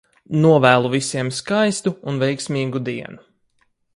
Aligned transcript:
Novēlu 0.43 0.89
visiem 0.93 1.29
skaistu 1.41 1.93
un 2.13 2.19
veiksmīgu 2.25 2.83
dienu! 2.91 3.23